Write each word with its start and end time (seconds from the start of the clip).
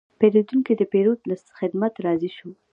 پیرودونکی 0.19 0.73
د 0.77 0.81
پیرود 0.91 1.19
له 1.29 1.35
خدمت 1.59 1.93
راضي 2.05 2.29
شو. 2.37 2.49